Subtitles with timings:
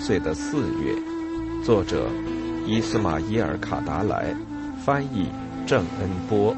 [0.00, 0.94] 岁的四月，
[1.62, 2.08] 作者
[2.66, 4.34] 伊斯马伊尔·卡达莱，
[4.82, 5.28] 翻译
[5.66, 6.56] 郑恩波。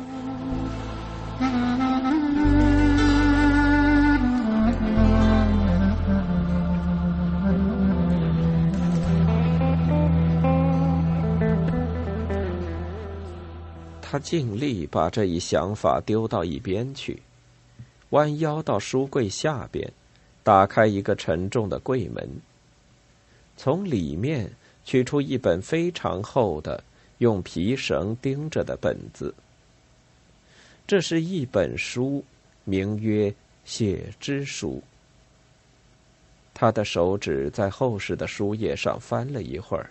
[14.01, 17.21] 他尽力把这一想法丢到一边去，
[18.11, 19.93] 弯腰到书柜下边，
[20.45, 22.29] 打开一个沉重的柜门，
[23.63, 24.51] 从里面
[24.85, 26.83] 取出一本非常厚的、
[27.19, 29.33] 用皮绳钉着的本子。
[30.85, 32.25] 这是一本书，
[32.65, 33.31] 名曰
[33.65, 34.79] 《写之书》。
[36.53, 39.91] 他的手指在厚实的书页上翻了一会儿。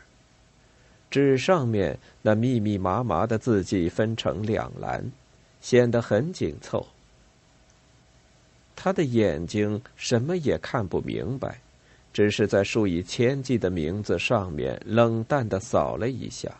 [1.09, 5.09] 纸上面那密密麻麻的字迹分成两栏，
[5.61, 6.85] 显得很紧凑。
[8.75, 11.61] 他的眼睛什么也看不明白，
[12.13, 16.51] 只是在数以千计的名字上面冷淡的扫了一下。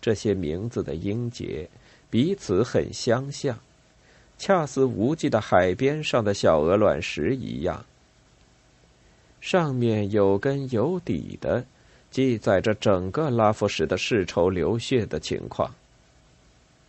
[0.00, 1.68] 这些名字的音节
[2.10, 3.58] 彼此很相像，
[4.38, 7.84] 恰似无际的海边上的小鹅卵石一样。
[9.40, 11.64] 上面有根有底的。
[12.08, 15.74] 记载着整个拉夫什的世仇流血的情况，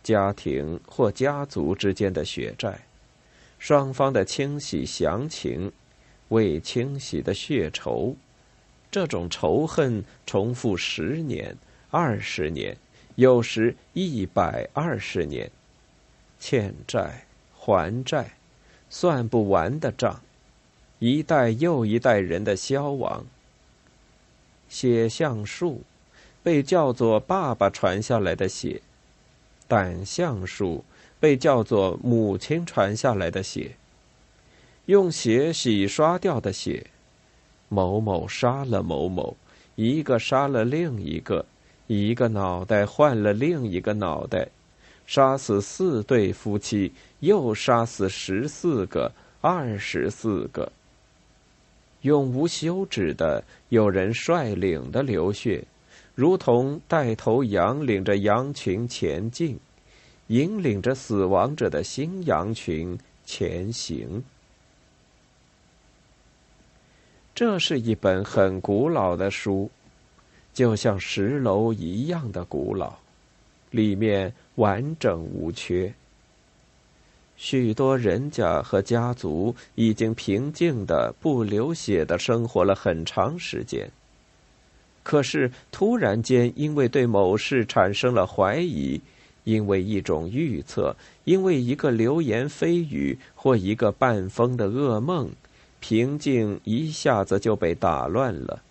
[0.02, 2.80] 家庭或家族之间的血债，
[3.58, 5.70] 双方的清洗详情，
[6.28, 8.14] 未清洗的血仇，
[8.90, 11.56] 这种仇恨重复十年、
[11.90, 12.76] 二十年，
[13.14, 15.50] 有时一百二十年，
[16.38, 18.32] 欠债还债，
[18.90, 20.20] 算不完的账，
[20.98, 23.24] 一代又一代人的消亡。
[24.68, 25.82] 血橡树
[26.42, 28.82] 被叫做爸爸传下来的血，
[29.66, 30.84] 胆橡树
[31.18, 33.76] 被叫做母亲传下来的血。
[34.88, 36.86] 用血洗刷掉的血，
[37.68, 39.36] 某某杀了某某，
[39.74, 41.44] 一个杀了另一个，
[41.88, 44.48] 一个脑袋换了另一个脑袋，
[45.06, 46.90] 杀死四对夫妻，
[47.20, 49.12] 又杀死十四个、
[49.42, 50.72] 二十四个。
[52.00, 55.62] 永无休止的，有人率领的流血，
[56.14, 59.58] 如同带头羊领着羊群前进，
[60.28, 64.24] 引领着死亡者的新羊群前行。
[67.38, 69.70] 这是一本很古老的书，
[70.52, 72.94] 就像石楼一样的古老，
[73.70, 75.94] 里面完整无缺。
[77.36, 83.88] 许多人家和家族已经平静的、不流血的生活了很长时间。
[85.04, 89.00] 可是突然间，因为对某事产生了怀疑，
[89.44, 95.30] 因为一种预测，因为一个流言蜚语或一个半疯的噩梦，
[95.80, 98.62] 平静一下子就被打乱了。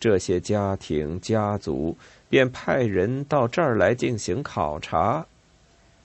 [0.00, 1.96] 这些家庭、家族
[2.28, 5.26] 便派人到这儿来进行考察。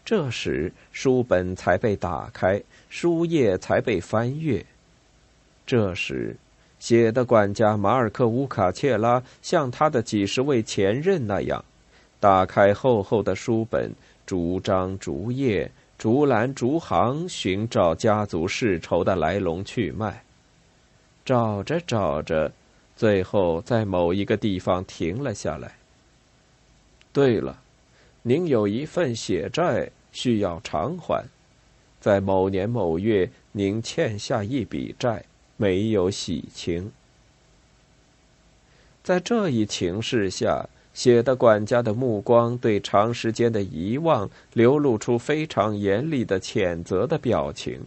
[0.03, 4.66] 这时，书本才被打开，书页才被翻阅。
[5.66, 6.36] 这时，
[6.80, 11.64] 写的管家马尔克乌卡切拉像他的几十位前任那样，
[12.20, 13.94] 打开厚厚的书本，
[14.26, 20.24] 逐章逐页、逐栏逐行寻找家族世仇的来龙去脉。
[21.26, 22.52] 找着找着，
[22.96, 25.76] 最后在某一个地方停了下来。
[27.12, 27.59] 对了。
[28.26, 31.26] 您有一份血债需要偿还，
[32.00, 35.26] 在某年某月，您欠下一笔债，
[35.58, 36.90] 没有洗清。
[39.03, 47.81] 在这一情势下，写的管家的目光对长时间的遗忘流露出非常严厉的谴责的表情。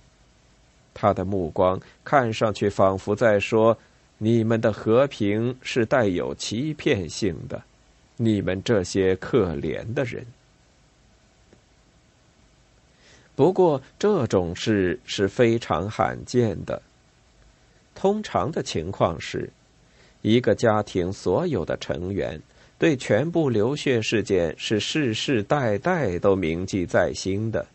[0.92, 3.76] 他的目光看上去仿佛在说
[4.18, 7.62] ：“你们的和平是带有欺骗性的。”
[8.18, 10.24] 你们这些可怜的人。
[13.34, 16.80] 不过这种事是非常罕见的。
[17.94, 19.50] 通常的情况是，
[20.22, 22.40] 一个家庭所有的成员
[22.78, 27.66] 对全部流血事件是世世代代都铭记在心的。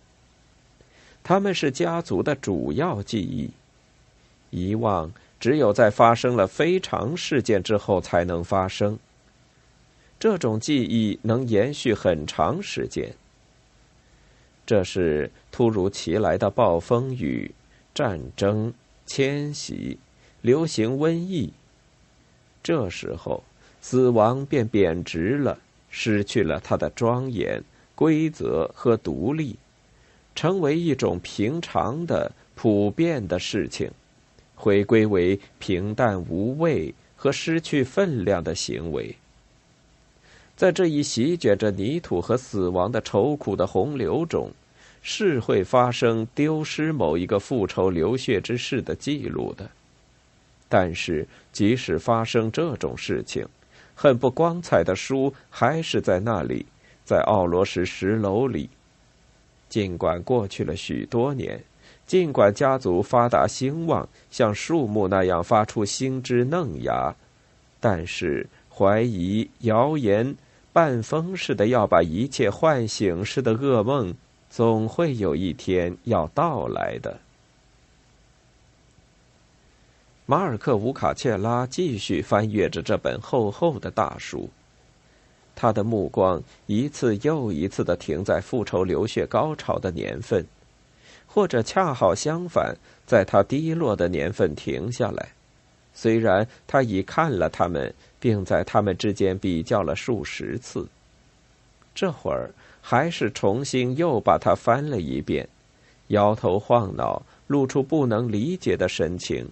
[1.24, 3.50] 他们是家族的主要记忆。
[4.52, 9.00] 遗忘只有在发生了非常事件之后才能发生。
[10.20, 13.12] 这种记忆能延续很长时间。
[14.68, 17.54] 这是突如其来的暴风雨、
[17.94, 18.72] 战争、
[19.06, 19.98] 迁徙、
[20.42, 21.52] 流行瘟疫。
[22.62, 23.44] 这时候，
[23.82, 25.58] 死亡便贬值了，
[25.90, 27.62] 失去了它的庄严、
[27.96, 29.56] 规则和独立，
[30.36, 33.92] 成为一种平常的、普遍的事情，
[34.56, 39.16] 回归为平淡无味和失去分量的行为。
[40.56, 44.52] 在这一席卷着泥土和死亡的愁苦的洪流中，
[45.02, 49.68] 是会发生丢失某一个复仇流血之事的记录的。
[50.70, 53.46] 但是，即使发生这种事情，
[54.02, 56.66] 很不光彩的书还是在那里，
[57.06, 58.68] 在奥罗什石楼里。
[59.70, 61.64] 尽管过去了许多年，
[62.08, 67.14] 尽管家族发达兴旺，像树木那样发出新枝嫩芽，
[67.80, 70.36] 但是怀疑、谣言。
[70.74, 74.16] 半疯似的要把一切唤醒似的噩梦，
[74.50, 77.20] 总会有一天要到来的。
[80.26, 84.50] 马尔克·乌卡切拉继续翻阅着这本厚厚的大书，
[85.56, 90.46] 他的目光一次又一次的停在复仇流血高潮的年份，
[91.26, 92.76] 或者恰好相反，
[93.06, 95.30] 在他低落的年份停下来。
[95.94, 97.94] 虽然他已看了他们。
[98.22, 100.88] 并在他们之间比较了数十次。
[101.96, 105.50] 这会儿还是重新又把它翻了一遍，
[106.10, 109.50] 摇头晃脑，露出不能理解的神情。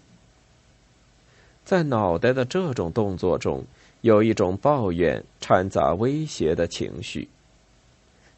[1.69, 3.63] 在脑袋的这种动作中，
[4.01, 7.29] 有一种抱怨掺杂威胁的情绪，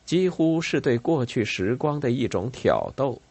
[0.05, 3.21] 几乎是对过去时光的一种挑逗。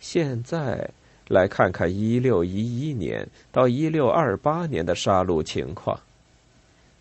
[0.00, 0.86] 现在。
[1.28, 5.98] 来看看一六一一年到一六二八年的杀戮情况。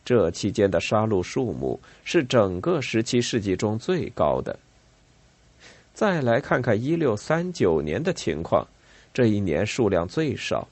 [0.06, 4.58] 这期间的杀戮数目是整个十七世纪中最高的。
[5.94, 8.66] 再来看看一六三九年的情况，
[9.14, 10.66] 这一年数量最少。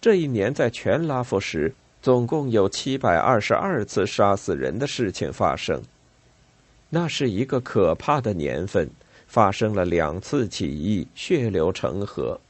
[0.00, 5.82] 这一年在全拉夫时总共有七百二十二次杀死人的事情发生。
[6.90, 8.88] 那是一个可怕的年份，
[9.26, 12.40] 发生了两次起义，血流成河。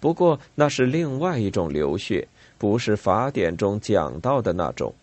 [0.00, 2.26] 不过那是另外一种流血，
[2.58, 4.94] 不是法典中讲到的那种。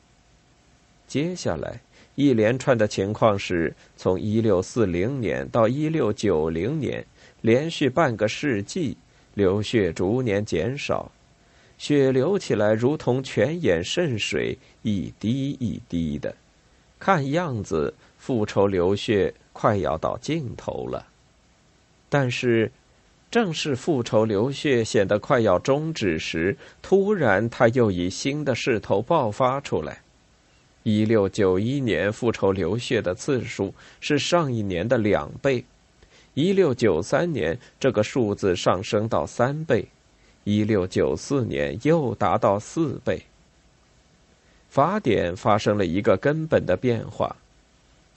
[1.07, 1.79] 接下来
[2.15, 7.05] 一连串的情况是从一六四零年到一六九零年，
[7.41, 8.97] 连续半个世纪，
[9.33, 11.11] 流血逐年减少，
[11.77, 16.35] 血流起来如同泉眼渗水，一滴一滴的，
[16.99, 21.07] 看样子复仇流血快要到尽头了。
[22.09, 22.71] 但是。
[23.31, 30.03] 正是复仇流血显得快要终止时，突然他又以新的势头爆发出来。
[30.83, 35.65] 一六九一年复仇流血的次数是上一年的两倍，
[36.35, 39.87] 一六九三年这个数字上升到三倍，
[40.43, 43.21] 一六九四年又达到四倍。
[44.69, 47.35] 法典发生了一个根本的变化，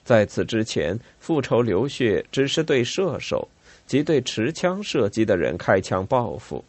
[0.04, 3.48] 在此之前，复仇流血只是对射手。
[3.86, 6.64] 及对持枪射击的人开枪报复，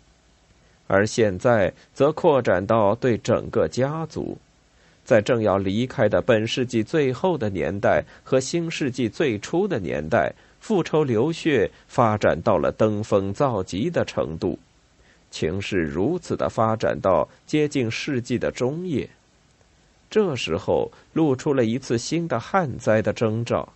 [0.85, 4.37] 而现在则扩展到对整个家族。
[5.03, 14.59] 在正要离开的本世纪最后的年代和新世纪最初的年代，复仇流血发展到了登峰造极的程度，
[15.29, 19.09] 情势如此的发展到接近世纪的中叶，
[20.09, 23.73] 这时候露出了一次新的旱灾的征兆。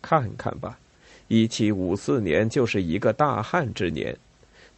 [0.00, 0.78] 看看吧。
[1.28, 4.14] 一七五四年就是一个大旱之年，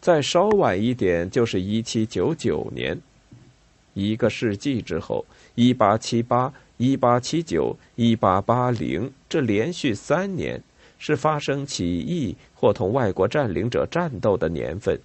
[0.00, 2.97] 再稍晚一点就是一七九九年。
[3.95, 5.25] 一个世纪之后，
[5.57, 10.62] 一八七八、一八七九、一八八零，这连续三年
[10.99, 15.00] 是发生起义或同外国占领者战斗的年份。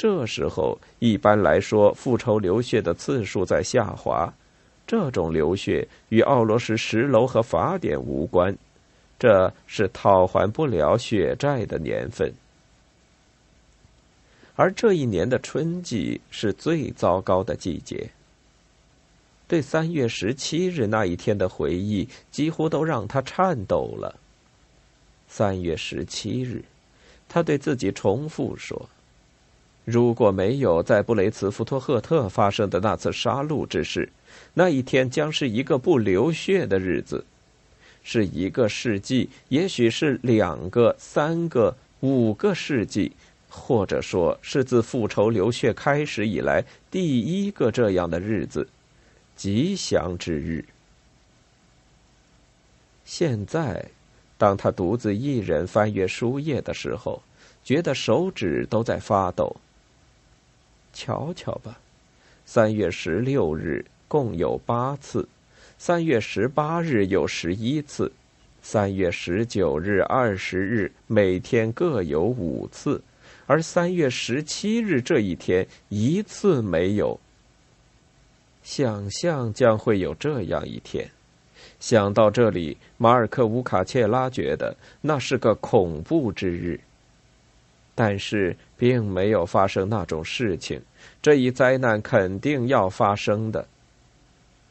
[0.00, 4.32] 这时候，一般来说，复仇流血的次数在下滑。
[4.86, 8.56] 这种流血与奥罗什石楼和法典无关。
[9.18, 12.32] 这是讨还不了血债的年份，
[14.56, 18.08] 而这一年的春季是最糟糕的季节。
[19.46, 24.18] 对三月十七日那一天的回忆，几乎都让他颤抖了。
[25.28, 26.64] 三月十七日，
[27.28, 28.88] 他对自己重复说
[29.84, 34.08] ：“如果没有在布雷茨福托赫特发生的那次杀戮之事，
[34.54, 37.24] 那一天将是一个不流血的日子。”
[38.02, 43.12] 是一个世纪，也许是两个、三个、五个世纪，
[43.50, 48.66] 或者说是自复仇流血开始以来第一个这样的日子，
[49.36, 50.64] 吉祥之日。
[53.04, 53.84] 现在，
[54.38, 57.22] 当他独自一人翻阅书页的时候，
[57.62, 59.54] 觉得手指都在发抖。
[60.92, 61.78] 瞧瞧吧，
[62.44, 65.28] 三月十六日共有八次。
[65.78, 68.12] 三月十八日有十一次，
[68.60, 73.02] 三月十九日、二十日每天各有五次，
[73.46, 77.18] 而三月十七日这一天一次没有。
[78.62, 81.08] 想象将会有这样一天。
[81.78, 86.78] 想到这里，马尔克乌卡切拉觉得那是个恐怖之日。
[87.94, 90.80] 但是，并没有发生那种事情。
[91.20, 93.62] 这一灾难肯定要发生的。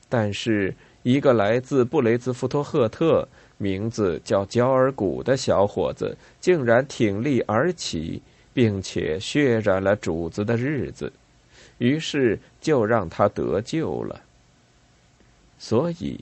[0.09, 0.73] 但是，
[1.03, 3.27] 一个来自布雷兹福托赫特、
[3.59, 8.19] 名字叫焦尔古的小伙子，竟然挺立而起，
[8.51, 11.13] 并且血染了主子的日子。
[11.77, 14.19] 于是，就让他得救了。
[15.59, 16.19] 所以。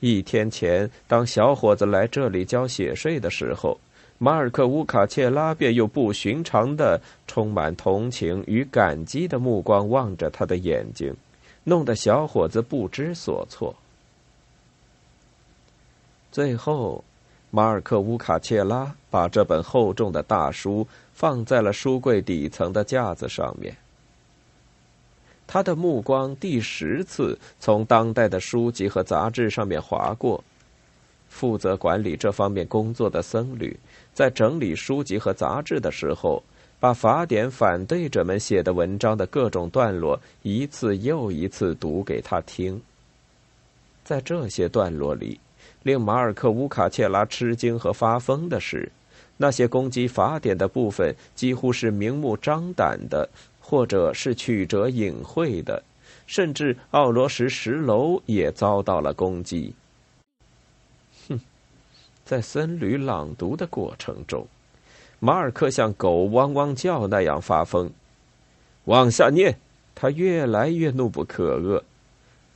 [0.00, 3.76] 一天前，当小伙子来这里交血税的时候，
[4.18, 11.14] 马尔克乌卡切拉便用不寻常的、充满同情与感激的目光望着他的眼睛，
[11.62, 13.74] 弄得小伙子不知所措。
[16.32, 17.04] 最后，
[17.50, 23.76] 马尔克乌卡切拉把这本厚重的大书放在了书柜底层的架子上面。
[25.46, 30.42] 他的目光第十次从当代的书籍和杂志上面划过。
[31.30, 33.78] 负责管理这方面工作的僧侣，
[34.18, 36.42] 在整理书籍和杂志的时候，
[36.80, 42.82] 把法典反对者们写的文章的各种段落一次又一次读给他听。
[44.02, 45.38] 在这些段落里，
[45.84, 48.90] 令马尔克乌卡切拉吃惊和发疯的是，
[49.36, 53.30] 那些攻击法典的部分几乎是明目张胆的。
[53.60, 55.80] 或者是曲折隐晦的，
[56.26, 59.74] 甚至奥罗什石楼也遭到了攻击。
[62.28, 64.46] 在僧侣朗读的过程中，
[65.18, 67.90] 马尔克像狗汪汪叫那样发疯，
[68.84, 69.58] 往下念，
[69.94, 71.80] 他越来越怒不可遏。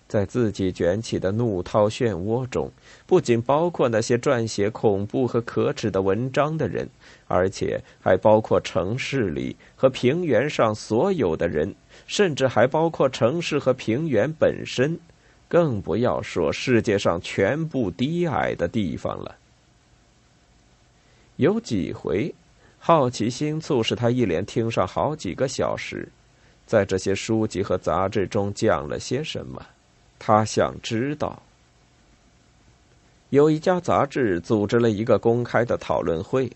[0.06, 2.70] 在自己卷起的怒涛漩涡中，
[3.06, 6.86] 不仅包括那些撰写恐怖和可耻的文章的人，
[7.26, 11.74] 而且还包括城市里和平原上所有的人，
[12.06, 15.00] 甚至还包括城市和平原本身，
[15.48, 19.36] 更不要说世界上全部低矮的地方了。
[21.36, 22.32] 有几回，
[22.78, 26.08] 好奇心促使他一连听上好几个小时，
[26.66, 29.64] 在这些书籍和杂志中讲了些什么。
[30.18, 31.42] 他想知道，
[33.30, 36.50] 有一家杂志组织了一个公开的讨论会，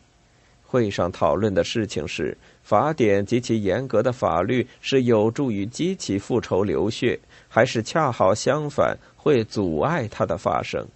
[0.64, 7.18] 会上讨论的事情是法典及其严格的法律是有助于激起复仇流血，
[7.48, 10.86] 还是恰好相反会阻碍它的发生。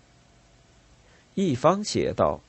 [1.35, 2.41] 一方写道，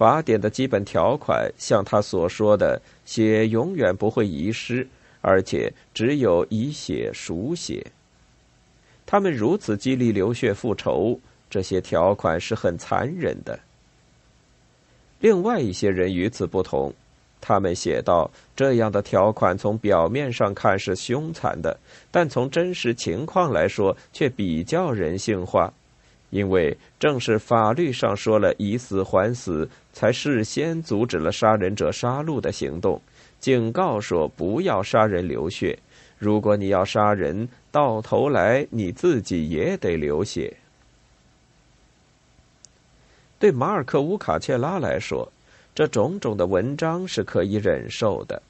[0.00, 4.88] 法典的基本条款像他所说的，血永远不会遗失，
[5.20, 7.84] 而且只有以血赎血。
[9.04, 13.60] 他们如此激励流血复仇，这些条款是很残忍的。
[15.18, 16.94] 另外一些人与此不同，
[17.38, 21.78] 他们写道：这样的条款从表面上看是凶残的，
[22.10, 25.70] 但从真实情况来说却比较人性化，
[26.30, 33.00] 因为正是法律上说了以死还死，才事先阻止了杀人者杀戮的行动，
[33.38, 35.78] 警告说不要杀人流血。
[36.18, 40.56] 如果你要杀人，到头来你自己也得流血。
[43.38, 45.26] 对马尔克乌卡切拉来说，
[45.74, 48.42] 这种种的文章是可以忍受的，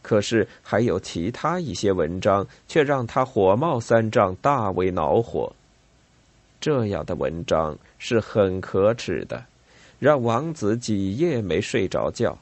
[0.00, 5.52] 可是还有其他一些文章却让他火冒三丈，大为恼火。
[6.62, 9.44] 这样的文章是很可耻的，
[9.98, 12.38] 让王子几夜没睡着觉，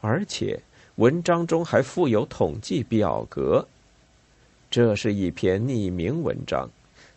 [0.00, 0.58] 而且。
[0.96, 3.64] 文章中还附有统计表格。
[4.68, 6.68] 这是一篇匿名文章，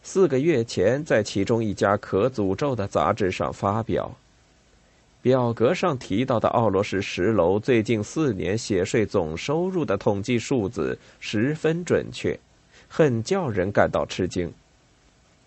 [0.04, 4.16] 四个月前在其中一家可诅咒的杂志上发表。
[5.20, 12.40] 表格上提到的奥罗什十楼最近四年血税总收入的统计数字十分准确，
[12.88, 14.54] 很叫人感到吃惊。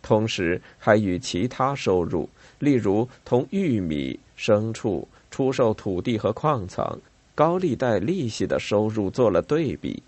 [0.04, 7.00] 同时，还与其他收入，例如同玉米、牲畜、出售土地和矿藏。
[7.34, 10.02] 高利贷利息的收入做了对比，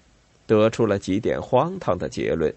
[0.46, 2.54] 得出了几点荒唐的结论。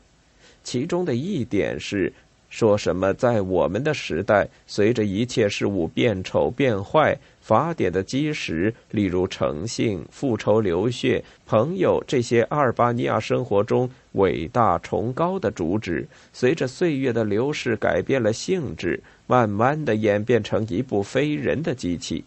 [0.63, 2.11] 其中的一点是，
[2.49, 22.25] 说什么在我们的时代，随着一切事物变丑变坏，法典的基石，例如诚信、复仇、流血、朋友这些阿尔巴尼亚生活中伟大崇高的主旨，随着岁月的流逝改变了性质，慢慢的演变成一部非人的机器。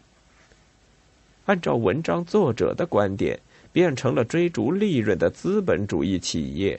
[1.47, 3.37] 按照文章作者的观点，
[3.73, 6.79] 变成了追逐利润的资本主义企业。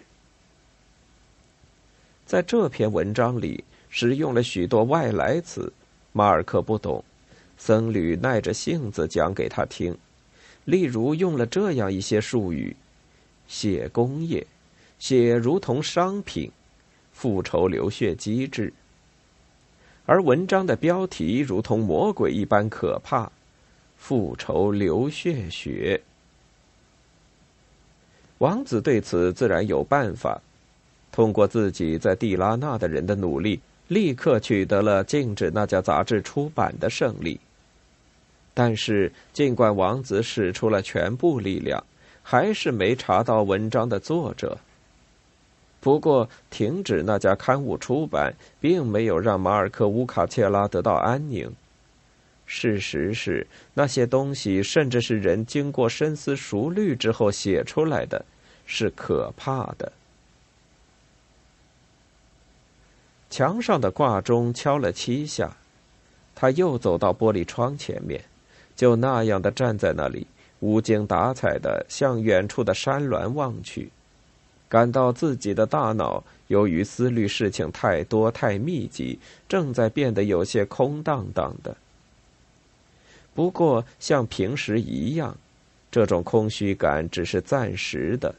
[2.34, 5.72] 在这篇文章里，使用了许多外来词，
[6.14, 7.04] 马尔克不懂，
[7.60, 9.96] 僧侣耐着性子讲给他听。
[10.66, 12.76] 例如用了这样一些术语：
[13.48, 14.48] 血工业，
[14.98, 16.52] 血如同商品，
[17.12, 18.74] 复仇流血机制。
[20.08, 23.32] 而文章的标题如同魔鬼一般可怕，
[23.96, 26.02] 复仇流血血。
[28.40, 30.42] 王子对此自然有办法，
[31.14, 33.62] 通过自己在蒂拉纳的人的努力。
[33.90, 37.40] 立刻取得了禁止那家杂志出版的胜利。
[38.54, 41.84] 但是，尽管王子使出了全部力量，
[42.24, 44.58] 还是没查到文章的作者。
[45.82, 51.52] 不过，停止那家刊物出版，并没有让马尔科乌卡切拉得到安宁。
[52.46, 58.24] 事实是，那些东西，甚至是人经过深思熟虑之后写出来的，
[58.66, 59.92] 是可怕的。
[63.34, 65.58] 墙上的挂钟敲了七下，
[66.36, 68.24] 他又走到玻璃窗前面，
[68.76, 70.28] 就那样的站在那里，
[70.60, 73.90] 无精打采的向远处的山峦望去，
[74.70, 79.18] 感到自己的大脑由于思虑事情太多太密集，
[79.50, 81.76] 正在变得有些空荡荡的。
[83.34, 85.36] 不过像平时一样，
[85.90, 88.36] 这种空虚感只是暂时的，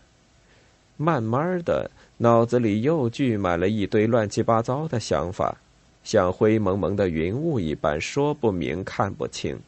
[0.96, 1.90] 慢慢的。
[2.16, 5.56] 脑子里又聚满了一堆乱七八糟的想法，
[6.04, 9.58] 像灰蒙蒙的云雾一般，说不明，看不清。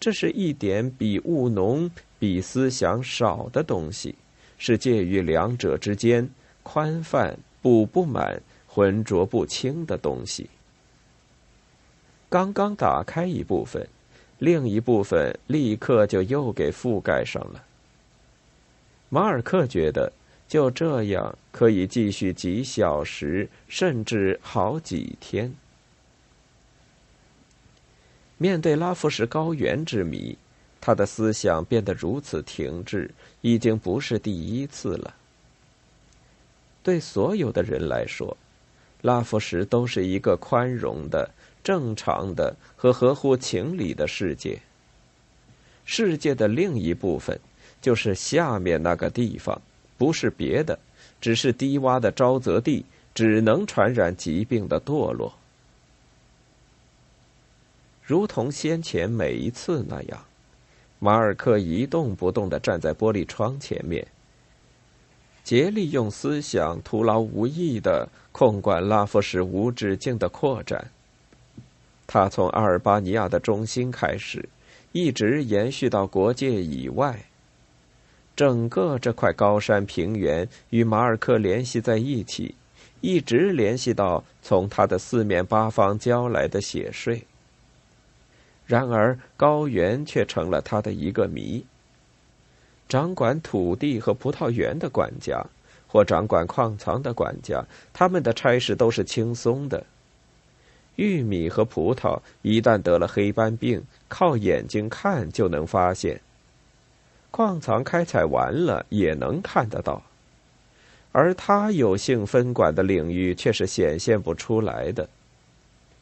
[0.00, 4.14] 这是一点比务浓、比思想少的东西，
[4.56, 6.26] 是介于两者之间、
[6.62, 10.48] 宽泛、补不满、浑浊不清的东西。
[12.30, 13.86] 刚刚打开一部分，
[14.38, 17.62] 另一部分立刻就又给覆盖上了。
[19.10, 20.10] 马尔克觉得。
[20.48, 25.52] 就这样，可以继续几小时，甚至好几天。
[28.38, 30.36] 面对拉夫什高原之谜，
[30.80, 35.14] 他的思想变得如此停滞，已经不是第一次了。
[36.82, 38.36] 对所有的人来说，
[39.02, 41.28] 拉夫什都是一个宽容的、
[41.64, 44.60] 正常的和合乎情理的世界。
[45.84, 47.40] 世界的另一部分，
[47.80, 49.60] 就是下面那个地方。
[49.98, 50.78] 不是别的，
[51.20, 55.32] 只是低洼的沼泽地，只能传染疾病的堕落。
[58.02, 60.24] 如同先前每一次那样，
[60.98, 64.06] 马尔克一动不动的站在玻璃窗前面，
[65.42, 70.90] 竭力用思想徒劳无益的控管拉夫什无止境的扩展。
[72.06, 74.48] 他从阿尔巴尼亚的中心开始，
[74.92, 77.18] 一直延续到国界以外。
[78.36, 82.54] 整个这块高山平原与马尔克联系在一起，
[83.00, 87.22] 一直联系到从他的四面八方交来的血税。
[88.66, 91.64] 然而，高原却成了他的一个谜。
[92.88, 95.44] 掌管土地和葡萄园的管家，
[95.88, 99.84] 或掌管矿藏的管家，他们的差事都是轻松的。
[100.96, 106.20] 玉米和葡萄一旦得了黑斑病，靠眼睛看就能发现。
[107.30, 110.02] 矿藏开采完了也能看得到，
[111.12, 115.08] 而他有幸分管的领域却是显现不出来的。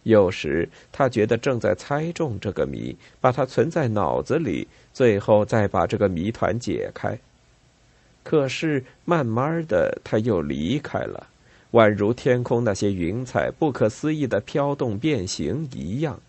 [0.05, 7.19] 有时他觉得正在猜中这个谜，把它存在脑子里，最后再把这个谜团解开。
[8.23, 11.27] 可是慢慢的他又离开了，
[11.73, 16.21] 宛如天空那些云彩不可思议的飘动变形一样。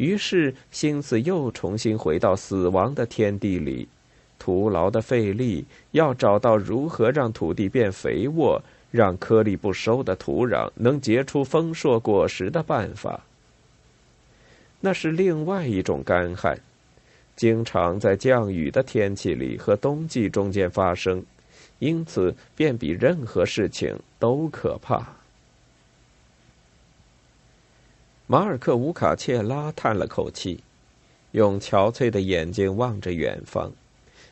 [0.00, 3.86] 于是，心思又重新回到死亡的天地里，
[4.38, 13.20] 徒劳的费力，要找到如何让土地变肥沃，让颗粒不收的土壤能结出丰硕果实的办法。
[14.80, 16.58] 那是另外一种干旱，
[17.36, 21.22] 经常在降雨的天气里和冬季中间发生，
[21.78, 25.19] 因此便比任何事情都可怕。
[28.32, 30.62] 马尔克乌卡切拉叹了口气，
[31.32, 33.72] 用憔悴的眼睛望着远方，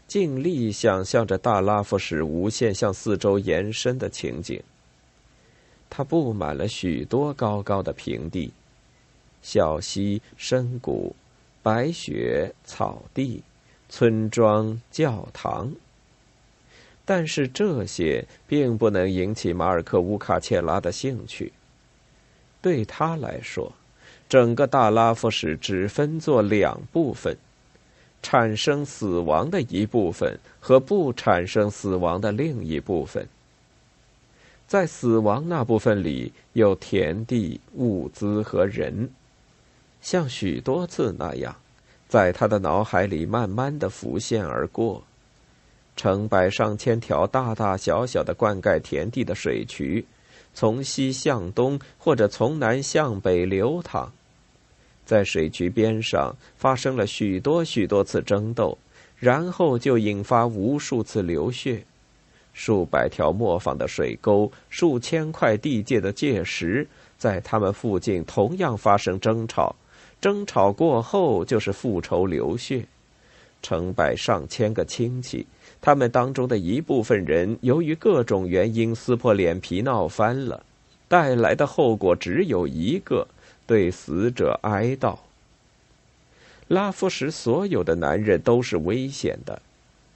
[0.07, 4.63] 尽力想象着大拉夫什无限向四周延伸的情景。
[5.91, 8.53] 它布满了许多高高的平地，
[9.43, 11.17] 小溪、深谷、
[11.61, 13.43] 白雪、草地、
[13.89, 15.73] 村庄、教堂。
[17.05, 21.53] 但是这些并不能引起马尔克乌卡切拉的兴趣。
[22.63, 23.73] 对他来说，
[24.29, 27.37] 整个大拉夫什只分作两部分：
[28.23, 33.27] 产生死亡的一部分和不产生死亡的另一部分。
[34.67, 39.09] 在死亡那部分里有田地、物资和人，
[40.03, 41.57] 像许多次那样，
[42.07, 45.03] 在他的脑海里慢慢的浮现而过。
[45.97, 50.05] 成百上千条大大小小的灌溉田地的水渠，
[50.53, 54.13] 从西向东或者从南向北流淌，
[55.09, 58.77] 在水渠边上发生了许多许多次争斗，
[59.19, 61.83] 然后就引发无数次流血。
[62.53, 69.75] 数百条磨坊的水沟，数千块地界的界石，在他们附近同样发生争吵。
[70.21, 72.85] 争吵过后，就是复仇流血，
[73.63, 75.47] 成百上千个亲戚。
[75.81, 80.63] 他们当中的一部分人由于各种原因撕破脸皮闹翻了，
[81.09, 83.27] 带来的后果只有一个：
[83.69, 85.17] 对死者哀悼。
[86.67, 89.63] 拉夫什所有的男人都是危险的，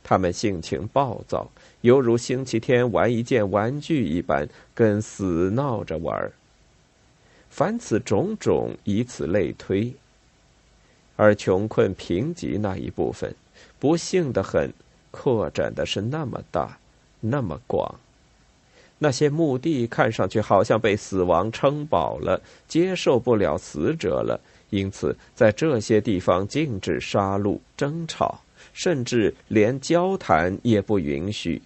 [0.02, 1.48] 他们性情暴躁，
[1.82, 6.32] 犹如星期天玩一件玩具一般，跟死闹着玩。
[7.50, 9.94] 凡此种种，以此类推。
[11.14, 13.32] 而穷困贫瘠那一部分，
[13.78, 14.72] 不幸的很。
[15.10, 16.78] 扩展的是那么大，
[17.20, 18.00] 那么广。
[19.02, 31.60] 那些墓地看上去好像被死亡撑饱了，接受不了死者了，因此在这些地方禁止杀戮、争吵，甚至连交谈也不允许。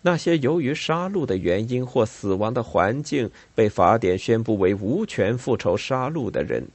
[0.00, 6.66] 那些由于杀戮的原因或死亡的环境被法典宣布为无权复仇杀戮的人，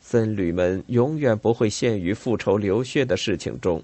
[0.00, 3.80] 僧侣们永远不会陷于复仇流血的事情中。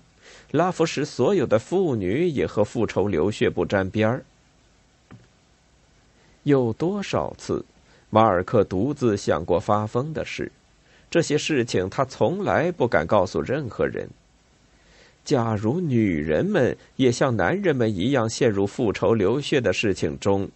[0.51, 4.25] 拉夫什所有的妇女也和复仇流血不沾边儿。
[6.49, 7.63] 有多少次，
[8.09, 10.51] 马尔克独自想过发疯的事？
[11.11, 14.09] 这些事情他从来不敢告诉任何人。
[15.27, 20.49] 假如女人们也像男人们一样陷入复仇流血的事情中，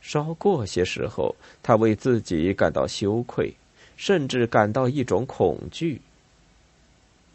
[0.00, 3.52] 稍过些时候，他为自己感到羞愧，
[3.96, 6.00] 甚至感到一种恐惧。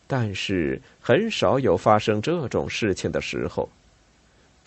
[0.07, 3.67] 但是很少有发生这种事情的时候，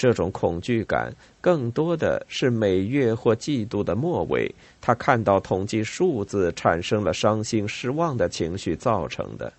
[0.00, 9.52] 这种恐惧感更多的是每月或季度的末尾，他看到统计数字产生了伤心失望的情绪造成的。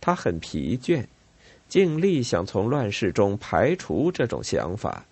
[0.00, 1.04] 他很疲倦，
[1.68, 5.04] 尽力想从乱世中排除这种想法，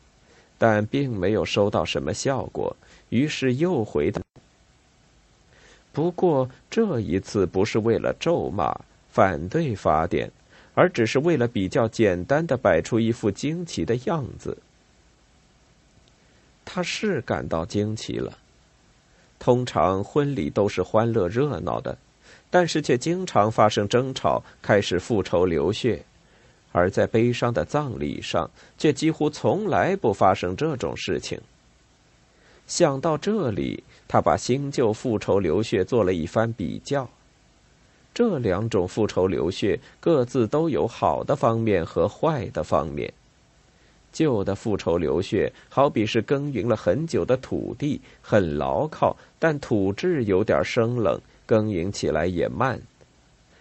[0.59, 2.75] 但并没有收到什么效果，
[3.11, 4.21] 于是又回到。
[5.93, 8.77] 不过这一次不是为了咒骂。
[9.13, 10.31] 反对法典，
[10.81, 14.57] 而只是为了比较简单的摆出一副惊奇的样子。
[16.65, 18.39] 他是感到惊奇了。
[19.39, 21.99] 通常婚礼都是欢乐热闹的，
[22.49, 25.99] 但是却经常发生争吵，开始复仇流血；
[26.73, 31.39] 而在悲伤的葬礼上，却几乎从来不发生这种事情。
[32.67, 37.11] 想到这里，他把新旧复仇流血做了一番比较。
[38.13, 43.13] 这两种复仇流血各自都有好的方面和坏的方面。
[44.13, 52.77] 旧的复仇流血好比是耕耘了很久的土地，很牢靠，但土质有点生冷，耕耘起来也慢；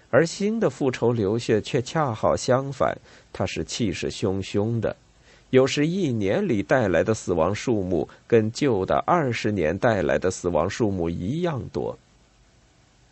[0.09, 2.97] 而新的复仇流血却恰好相反，
[3.31, 4.95] 它是气势汹汹的，
[5.51, 11.95] 有时一年里带来的死亡数目跟旧的二十年带来的死亡数目一样多。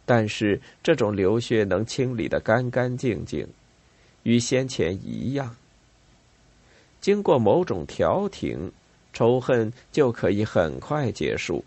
[0.08, 3.46] 但是这种流血能清理的干干净净，
[4.24, 5.54] 与先前一样。
[7.02, 8.72] 经过某种调停，
[9.12, 11.62] 仇恨就可以很快结束，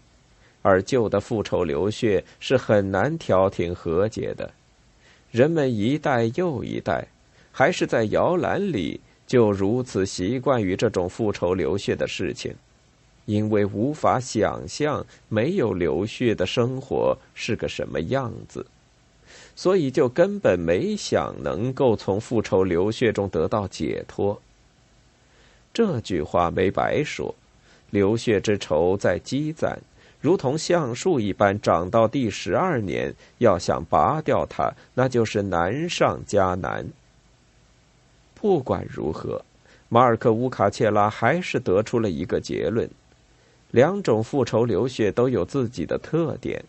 [0.62, 4.50] 而旧的复仇流血是很难调停和解的。
[5.30, 7.06] 人们一代又一代，
[7.52, 12.54] 还是在摇篮里，就如此习惯于这种复仇流血的事情。
[13.26, 18.66] 因为无法想象没有流血的生活是个什么样子，
[19.54, 24.40] 所以就根本没想能够从复仇流血中得到解脱。
[25.72, 27.34] 这句话没白说，
[27.90, 29.78] 流血之仇在积攒，
[30.20, 36.84] 如同橡树一般，长到第十二年，要想拔掉它，那就是难上加难。
[38.34, 39.44] 不管如何，
[39.88, 42.90] 马尔克乌卡切拉还是得出了一个结论。
[43.70, 46.64] 两种复仇流血都有自己的特点，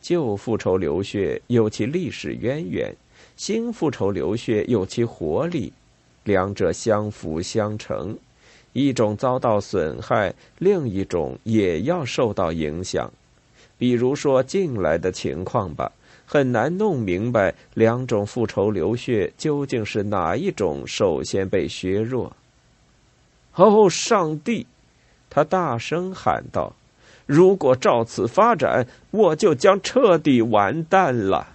[0.00, 2.94] 旧复仇流血有其历史渊源，
[3.36, 5.72] 新复仇流血有其活力，
[6.24, 8.16] 两者相辅相成，
[8.72, 13.12] 一种遭到损害，另一种也要受到影响。
[13.76, 15.92] 比如说近来的情况吧，
[16.24, 22.34] 很难弄明白两种复仇流血究竟是哪一种首先被削弱。
[23.56, 24.66] 哦，上帝！
[25.34, 26.74] 他大声喊道
[27.26, 31.53] ：“如果照此发展，我就将彻底完蛋了。